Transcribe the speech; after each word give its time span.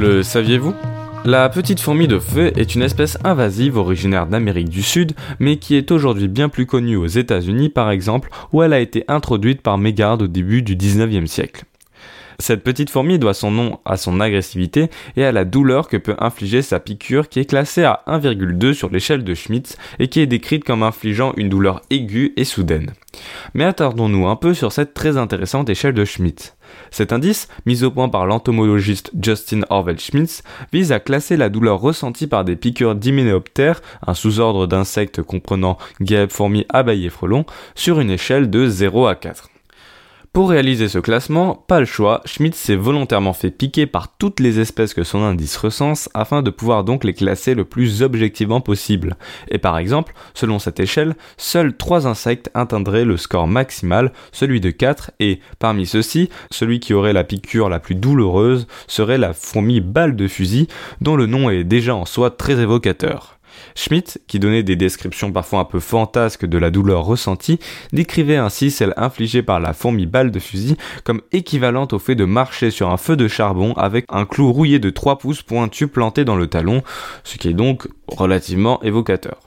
Le 0.00 0.22
saviez-vous? 0.22 0.74
La 1.24 1.48
petite 1.48 1.80
fourmi 1.80 2.06
de 2.06 2.20
feu 2.20 2.52
est 2.56 2.76
une 2.76 2.82
espèce 2.82 3.18
invasive 3.24 3.76
originaire 3.76 4.28
d'Amérique 4.28 4.68
du 4.68 4.82
Sud, 4.84 5.14
mais 5.40 5.56
qui 5.56 5.74
est 5.74 5.90
aujourd'hui 5.90 6.28
bien 6.28 6.48
plus 6.48 6.66
connue 6.66 6.94
aux 6.94 7.08
États-Unis 7.08 7.68
par 7.68 7.90
exemple, 7.90 8.30
où 8.52 8.62
elle 8.62 8.74
a 8.74 8.78
été 8.78 9.04
introduite 9.08 9.60
par 9.60 9.76
mégarde 9.76 10.22
au 10.22 10.28
début 10.28 10.62
du 10.62 10.76
19e 10.76 11.26
siècle. 11.26 11.64
Cette 12.40 12.62
petite 12.62 12.90
fourmi 12.90 13.18
doit 13.18 13.34
son 13.34 13.50
nom 13.50 13.80
à 13.84 13.96
son 13.96 14.20
agressivité 14.20 14.90
et 15.16 15.24
à 15.24 15.32
la 15.32 15.44
douleur 15.44 15.88
que 15.88 15.96
peut 15.96 16.14
infliger 16.20 16.62
sa 16.62 16.78
piqûre 16.78 17.28
qui 17.28 17.40
est 17.40 17.46
classée 17.46 17.82
à 17.82 18.04
1,2 18.06 18.74
sur 18.74 18.90
l'échelle 18.90 19.24
de 19.24 19.34
Schmitz 19.34 19.76
et 19.98 20.06
qui 20.06 20.20
est 20.20 20.26
décrite 20.26 20.62
comme 20.62 20.84
infligeant 20.84 21.32
une 21.36 21.48
douleur 21.48 21.82
aiguë 21.90 22.34
et 22.36 22.44
soudaine. 22.44 22.92
Mais 23.54 23.64
attardons-nous 23.64 24.28
un 24.28 24.36
peu 24.36 24.54
sur 24.54 24.70
cette 24.70 24.94
très 24.94 25.16
intéressante 25.16 25.68
échelle 25.68 25.94
de 25.94 26.04
Schmitz. 26.04 26.54
Cet 26.92 27.12
indice, 27.12 27.48
mis 27.66 27.82
au 27.82 27.90
point 27.90 28.08
par 28.08 28.24
l'entomologiste 28.24 29.10
Justin 29.20 29.62
Orwell 29.68 29.98
Schmitz, 29.98 30.44
vise 30.72 30.92
à 30.92 31.00
classer 31.00 31.36
la 31.36 31.48
douleur 31.48 31.80
ressentie 31.80 32.28
par 32.28 32.44
des 32.44 32.54
piqûres 32.54 32.94
d'hyménéoptères, 32.94 33.82
un 34.06 34.14
sous-ordre 34.14 34.68
d'insectes 34.68 35.22
comprenant 35.22 35.76
guêpes, 36.00 36.30
fourmis, 36.30 36.66
abeilles 36.68 37.06
et 37.06 37.10
frelons, 37.10 37.46
sur 37.74 37.98
une 37.98 38.12
échelle 38.12 38.48
de 38.48 38.68
0 38.68 39.08
à 39.08 39.16
4. 39.16 39.50
Pour 40.32 40.50
réaliser 40.50 40.88
ce 40.88 40.98
classement, 40.98 41.54
pas 41.54 41.80
le 41.80 41.86
choix, 41.86 42.20
Schmidt 42.24 42.56
s'est 42.56 42.76
volontairement 42.76 43.32
fait 43.32 43.50
piquer 43.50 43.86
par 43.86 44.16
toutes 44.18 44.40
les 44.40 44.60
espèces 44.60 44.94
que 44.94 45.02
son 45.02 45.22
indice 45.22 45.56
recense 45.56 46.08
afin 46.14 46.42
de 46.42 46.50
pouvoir 46.50 46.84
donc 46.84 47.02
les 47.02 47.14
classer 47.14 47.54
le 47.54 47.64
plus 47.64 48.02
objectivement 48.02 48.60
possible. 48.60 49.16
Et 49.50 49.58
par 49.58 49.78
exemple, 49.78 50.14
selon 50.34 50.58
cette 50.58 50.80
échelle, 50.80 51.16
seuls 51.38 51.76
3 51.76 52.06
insectes 52.06 52.50
atteindraient 52.54 53.04
le 53.06 53.16
score 53.16 53.48
maximal, 53.48 54.12
celui 54.30 54.60
de 54.60 54.70
4, 54.70 55.10
et 55.18 55.40
parmi 55.58 55.86
ceux-ci, 55.86 56.28
celui 56.50 56.78
qui 56.78 56.94
aurait 56.94 57.12
la 57.14 57.24
piqûre 57.24 57.68
la 57.68 57.80
plus 57.80 57.94
douloureuse 57.94 58.68
serait 58.86 59.18
la 59.18 59.32
fourmi 59.32 59.80
balle 59.80 60.14
de 60.14 60.28
fusil, 60.28 60.68
dont 61.00 61.16
le 61.16 61.26
nom 61.26 61.50
est 61.50 61.64
déjà 61.64 61.96
en 61.96 62.04
soi 62.04 62.30
très 62.30 62.60
évocateur. 62.60 63.37
Schmidt, 63.74 64.18
qui 64.26 64.38
donnait 64.38 64.62
des 64.62 64.76
descriptions 64.76 65.32
parfois 65.32 65.60
un 65.60 65.64
peu 65.64 65.80
fantasques 65.80 66.46
de 66.46 66.58
la 66.58 66.70
douleur 66.70 67.04
ressentie, 67.04 67.58
décrivait 67.92 68.36
ainsi 68.36 68.70
celle 68.70 68.94
infligée 68.96 69.42
par 69.42 69.60
la 69.60 69.72
fourmi 69.72 70.06
balle 70.06 70.30
de 70.30 70.38
fusil 70.38 70.76
comme 71.04 71.22
équivalente 71.32 71.92
au 71.92 71.98
fait 71.98 72.14
de 72.14 72.24
marcher 72.24 72.70
sur 72.70 72.90
un 72.90 72.96
feu 72.96 73.16
de 73.16 73.28
charbon 73.28 73.72
avec 73.74 74.04
un 74.08 74.24
clou 74.24 74.52
rouillé 74.52 74.78
de 74.78 74.90
3 74.90 75.18
pouces 75.18 75.42
pointu 75.42 75.88
planté 75.88 76.24
dans 76.24 76.36
le 76.36 76.46
talon, 76.46 76.82
ce 77.24 77.38
qui 77.38 77.48
est 77.48 77.54
donc 77.54 77.88
relativement 78.06 78.82
évocateur. 78.82 79.38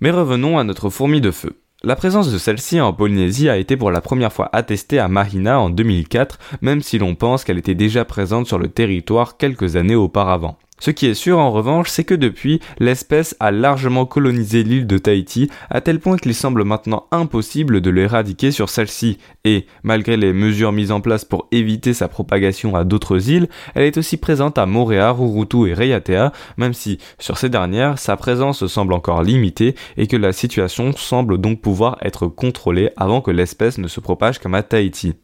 Mais 0.00 0.10
revenons 0.10 0.58
à 0.58 0.64
notre 0.64 0.90
fourmi 0.90 1.20
de 1.20 1.30
feu. 1.30 1.58
La 1.82 1.94
présence 1.94 2.32
de 2.32 2.38
celle-ci 2.38 2.80
en 2.80 2.92
Polynésie 2.92 3.48
a 3.48 3.58
été 3.58 3.76
pour 3.76 3.90
la 3.90 4.00
première 4.00 4.32
fois 4.32 4.48
attestée 4.52 4.98
à 4.98 5.08
Mahina 5.08 5.60
en 5.60 5.70
2004, 5.70 6.38
même 6.60 6.82
si 6.82 6.98
l'on 6.98 7.14
pense 7.14 7.44
qu'elle 7.44 7.58
était 7.58 7.74
déjà 7.74 8.04
présente 8.04 8.46
sur 8.46 8.58
le 8.58 8.68
territoire 8.68 9.36
quelques 9.36 9.76
années 9.76 9.94
auparavant. 9.94 10.58
Ce 10.78 10.90
qui 10.90 11.06
est 11.06 11.14
sûr 11.14 11.38
en 11.38 11.50
revanche, 11.50 11.88
c'est 11.88 12.04
que 12.04 12.14
depuis, 12.14 12.60
l'espèce 12.78 13.34
a 13.40 13.50
largement 13.50 14.04
colonisé 14.04 14.62
l'île 14.62 14.86
de 14.86 14.98
Tahiti, 14.98 15.50
à 15.70 15.80
tel 15.80 16.00
point 16.00 16.18
qu'il 16.18 16.34
semble 16.34 16.64
maintenant 16.64 17.06
impossible 17.10 17.80
de 17.80 17.90
l'éradiquer 17.90 18.50
sur 18.50 18.68
celle-ci, 18.68 19.18
et, 19.44 19.66
malgré 19.82 20.18
les 20.18 20.34
mesures 20.34 20.72
mises 20.72 20.92
en 20.92 21.00
place 21.00 21.24
pour 21.24 21.48
éviter 21.50 21.94
sa 21.94 22.08
propagation 22.08 22.76
à 22.76 22.84
d'autres 22.84 23.30
îles, 23.30 23.48
elle 23.74 23.84
est 23.84 23.96
aussi 23.96 24.18
présente 24.18 24.58
à 24.58 24.66
Moréa, 24.66 25.12
Rurutu 25.12 25.68
et 25.68 25.74
Reiatea, 25.74 26.32
même 26.58 26.74
si, 26.74 26.98
sur 27.18 27.38
ces 27.38 27.48
dernières, 27.48 27.98
sa 27.98 28.16
présence 28.16 28.66
semble 28.66 28.92
encore 28.92 29.22
limitée 29.22 29.74
et 29.96 30.06
que 30.06 30.16
la 30.16 30.32
situation 30.32 30.92
semble 30.92 31.38
donc 31.38 31.62
pouvoir 31.62 31.96
être 32.02 32.26
contrôlée 32.26 32.90
avant 32.96 33.22
que 33.22 33.30
l'espèce 33.30 33.78
ne 33.78 33.88
se 33.88 34.00
propage 34.00 34.38
comme 34.38 34.54
à 34.54 34.62
Tahiti. 34.62 35.14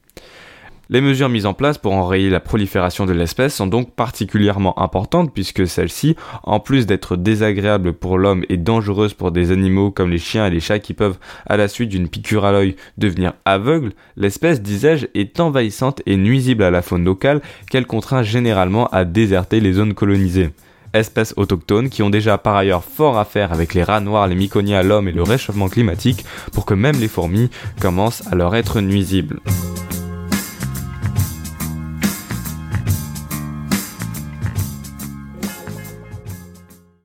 Les 0.92 1.00
mesures 1.00 1.30
mises 1.30 1.46
en 1.46 1.54
place 1.54 1.78
pour 1.78 1.94
enrayer 1.94 2.28
la 2.28 2.38
prolifération 2.38 3.06
de 3.06 3.14
l'espèce 3.14 3.54
sont 3.54 3.66
donc 3.66 3.94
particulièrement 3.94 4.78
importantes 4.78 5.32
puisque 5.32 5.67
celle-ci, 5.67 6.17
en 6.42 6.61
plus 6.61 6.84
d'être 6.84 7.17
désagréable 7.17 7.94
pour 7.94 8.18
l'homme 8.18 8.44
et 8.50 8.58
dangereuse 8.58 9.14
pour 9.14 9.33
des 9.33 9.52
animaux 9.52 9.90
comme 9.90 10.11
les 10.11 10.18
chiens 10.18 10.46
et 10.46 10.50
les 10.50 10.61
chats 10.61 10.80
qui 10.80 10.92
peuvent, 10.92 11.17
à 11.46 11.56
la 11.56 11.68
suite 11.68 11.89
d'une 11.89 12.08
piqûre 12.08 12.44
à 12.44 12.52
l'œil, 12.52 12.77
devenir 12.98 13.33
aveugles, 13.46 13.94
l'espèce, 14.18 14.61
disais-je, 14.61 15.06
est 15.14 15.40
envahissante 15.40 16.02
et 16.05 16.18
nuisible 16.18 16.62
à 16.62 16.70
la 16.70 16.83
faune 16.83 17.06
locale 17.06 17.40
qu'elle 17.70 17.86
contraint 17.86 18.22
généralement 18.22 18.88
à 18.88 19.06
déserter 19.06 19.61
les 19.61 19.72
zones 19.72 19.94
colonisées 19.94 20.50
espèces 20.92 21.33
autochtones 21.38 21.88
qui 21.88 22.02
ont 22.02 22.11
déjà 22.11 22.36
par 22.36 22.55
ailleurs 22.55 22.84
fort 22.84 23.18
à 23.18 23.24
faire 23.24 23.55
avec 23.55 23.72
les 23.72 23.83
rats 23.83 24.00
noirs, 24.00 24.27
les 24.27 24.34
myconiens, 24.34 24.83
l'homme 24.83 25.08
et 25.08 25.12
le 25.12 25.22
réchauffement 25.22 25.70
climatique 25.70 26.22
pour 26.52 26.67
que 26.67 26.74
même 26.74 27.00
les 27.00 27.08
fourmis 27.08 27.48
commencent 27.80 28.30
à 28.30 28.34
leur 28.34 28.55
être 28.55 28.83
nuisibles. 28.83 29.40